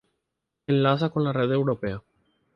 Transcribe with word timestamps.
Enlaza 0.65 1.11
con 1.11 1.23
la 1.23 1.31
red 1.31 1.51
europea. 1.51 2.01